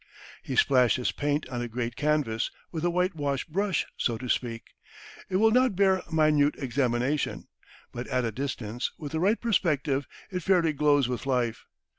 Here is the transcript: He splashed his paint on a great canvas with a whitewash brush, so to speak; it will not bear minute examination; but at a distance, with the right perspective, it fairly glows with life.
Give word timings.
He 0.41 0.55
splashed 0.55 0.97
his 0.97 1.11
paint 1.11 1.47
on 1.49 1.61
a 1.61 1.67
great 1.67 1.95
canvas 1.95 2.49
with 2.71 2.83
a 2.83 2.89
whitewash 2.89 3.45
brush, 3.45 3.85
so 3.97 4.17
to 4.17 4.27
speak; 4.29 4.73
it 5.29 5.35
will 5.35 5.51
not 5.51 5.75
bear 5.75 6.01
minute 6.11 6.55
examination; 6.57 7.47
but 7.91 8.07
at 8.07 8.25
a 8.25 8.31
distance, 8.31 8.91
with 8.97 9.11
the 9.11 9.19
right 9.19 9.39
perspective, 9.39 10.07
it 10.31 10.41
fairly 10.41 10.73
glows 10.73 11.07
with 11.07 11.27
life. 11.27 11.67